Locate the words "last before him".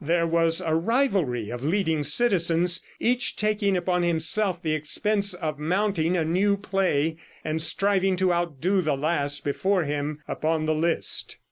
8.97-10.23